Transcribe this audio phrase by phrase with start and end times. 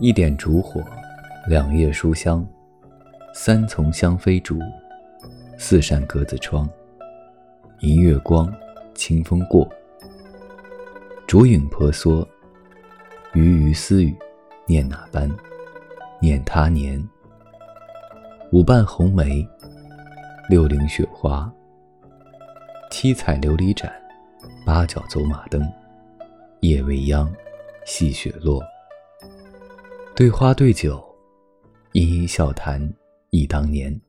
[0.00, 0.80] 一点烛火，
[1.48, 2.46] 两叶书香，
[3.34, 4.60] 三丛香飞竹，
[5.56, 6.68] 四扇格子窗。
[7.80, 8.52] 银月光，
[8.94, 9.68] 清风过，
[11.26, 12.26] 烛影婆娑。
[13.34, 14.16] 鱼鱼私语，
[14.66, 15.28] 念哪般？
[16.20, 17.04] 念他年。
[18.52, 19.46] 五瓣红梅，
[20.48, 21.52] 六陵雪花，
[22.88, 23.92] 七彩琉璃盏，
[24.64, 25.60] 八角走马灯。
[26.60, 27.32] 夜未央，
[27.84, 28.62] 细雪落。
[30.18, 31.00] 对花对酒，
[31.92, 32.92] 殷殷笑谈
[33.30, 34.00] 忆当年。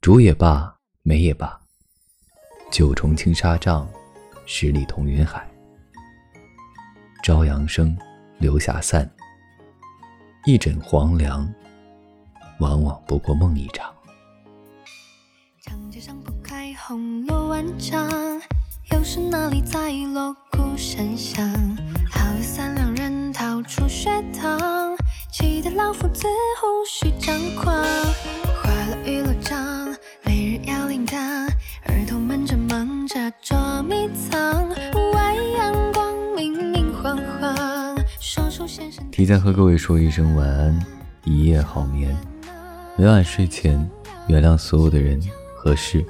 [0.00, 0.72] 竹也罢，
[1.02, 1.60] 梅也罢，
[2.70, 3.90] 九重青纱帐，
[4.46, 5.44] 十里同云海。
[7.24, 7.98] 朝阳生，
[8.38, 9.10] 留霞散。
[10.46, 11.52] 一枕黄粱，
[12.60, 13.92] 往往不过梦一场。
[15.62, 18.08] 长街上铺开红罗万丈，
[18.92, 21.71] 又是哪里在锣鼓声响？
[24.04, 24.96] 好友三两人逃出学堂，
[25.30, 26.26] 气得老夫子
[26.60, 27.72] 胡须张狂。
[28.60, 31.16] 花落玉罗帐，每日要铃铛，
[31.84, 34.68] 儿童们正忙着捉迷藏。
[35.14, 39.08] 外阳光明明晃晃，说出先生。
[39.10, 40.86] 提前和各位说一声晚安，
[41.24, 42.16] 一夜好眠。
[42.96, 43.88] 每晚睡前，
[44.26, 45.20] 原谅所有的人
[45.56, 46.04] 和事，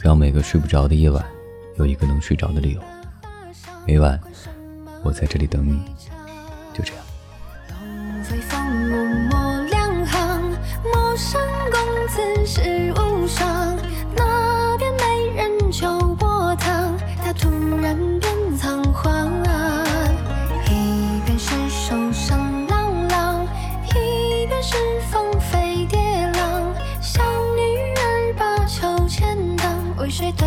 [0.00, 1.24] 让每个睡不着的夜晚
[1.76, 2.80] 有一个能睡着的理由。
[3.86, 4.18] 每晚，
[5.02, 5.80] 我在这里等你，
[6.74, 7.01] 就这样。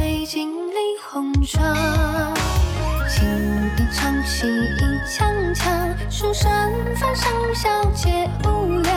[0.06, 0.76] 为谁对镜理
[1.10, 2.34] 红妆？
[3.10, 3.26] 轻
[3.76, 6.52] 一唱，戏一腔腔，书生
[6.96, 8.94] 翻上小姐无量，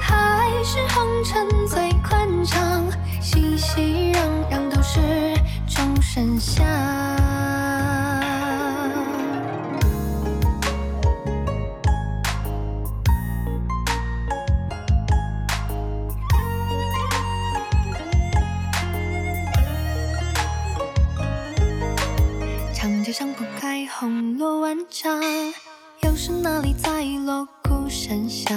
[0.00, 2.82] 还是红尘最宽敞，
[3.20, 4.20] 熙熙攘
[4.50, 4.98] 攘都是
[5.68, 7.27] 众生相。
[23.08, 25.18] 长街上铺开红罗万丈，
[26.02, 28.54] 又是哪里在锣鼓声响？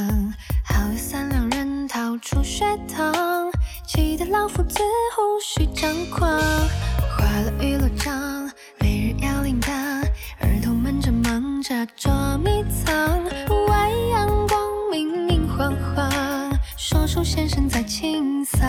[0.66, 3.50] 好友三两人逃出学堂，
[3.88, 4.80] 气得老夫子
[5.16, 6.30] 胡须张狂。
[7.18, 9.72] 花落玉罗帐，每日要铃铛，
[10.42, 13.24] 儿童们正忙着捉迷藏。
[13.50, 14.60] 屋外阳光
[14.92, 16.12] 明明晃晃，
[16.76, 18.60] 说书先生在清嗓。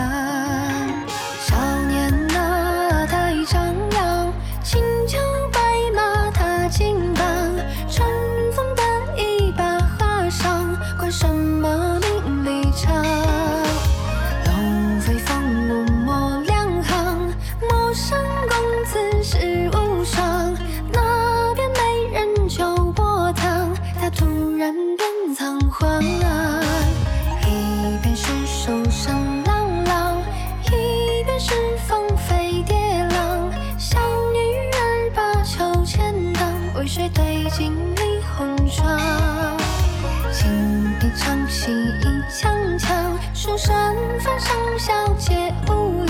[41.63, 43.73] 一场，戏一枪枪，书生
[44.19, 46.02] 犯上小姐无